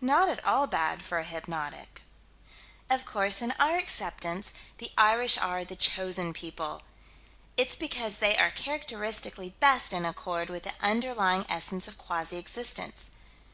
Not 0.00 0.30
at 0.30 0.42
all 0.42 0.66
bad 0.66 1.02
for 1.02 1.18
a 1.18 1.22
hypnotic. 1.22 2.00
Of 2.88 3.04
course, 3.04 3.42
in 3.42 3.52
our 3.58 3.76
acceptance, 3.76 4.54
the 4.78 4.90
Irish 4.96 5.36
are 5.36 5.64
the 5.66 5.76
Chosen 5.76 6.32
People. 6.32 6.80
It's 7.58 7.76
because 7.76 8.20
they 8.20 8.38
are 8.38 8.50
characteristically 8.50 9.50
best 9.60 9.92
in 9.92 10.06
accord 10.06 10.48
with 10.48 10.62
the 10.62 10.72
underlying 10.80 11.44
essence 11.50 11.86
of 11.88 11.98
quasi 11.98 12.38
existence. 12.38 13.10